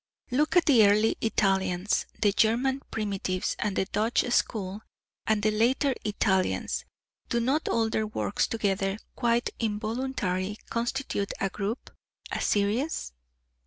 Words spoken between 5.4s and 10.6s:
the later Italians do not all their works together quite involuntarily